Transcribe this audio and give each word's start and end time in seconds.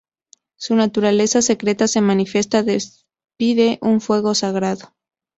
Su 0.57 0.73
naturaleza 0.73 1.43
secreta 1.43 1.87
se 1.87 2.01
manifiesta: 2.01 2.63
despide 2.63 3.77
un 3.83 4.01
fuego 4.01 4.33
sagrado. 4.33 4.95